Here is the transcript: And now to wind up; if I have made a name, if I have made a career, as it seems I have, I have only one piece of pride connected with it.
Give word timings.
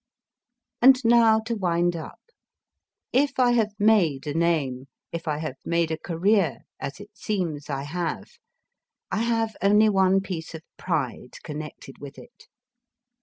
And 0.81 0.99
now 1.05 1.39
to 1.41 1.55
wind 1.55 1.95
up; 1.95 2.19
if 3.13 3.33
I 3.37 3.51
have 3.51 3.73
made 3.77 4.25
a 4.25 4.33
name, 4.33 4.87
if 5.11 5.27
I 5.27 5.37
have 5.37 5.57
made 5.63 5.91
a 5.91 5.99
career, 5.99 6.61
as 6.79 6.99
it 6.99 7.11
seems 7.15 7.69
I 7.69 7.83
have, 7.83 8.29
I 9.11 9.21
have 9.21 9.55
only 9.61 9.89
one 9.89 10.19
piece 10.21 10.55
of 10.55 10.63
pride 10.75 11.33
connected 11.43 11.99
with 11.99 12.17
it. 12.17 12.47